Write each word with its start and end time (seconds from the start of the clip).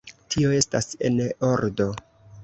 Tio 0.35 0.53
estas 0.59 0.87
en 1.09 1.19
ordo. 1.49 1.87